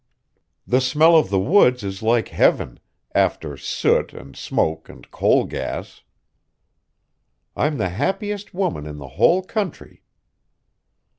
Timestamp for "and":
4.13-4.35, 4.89-5.05